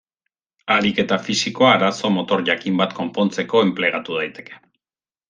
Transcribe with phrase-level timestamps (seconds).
[0.75, 4.63] Ariketa fisikoa arazo motor jakin bat konpontzeko enplegatu daiteke.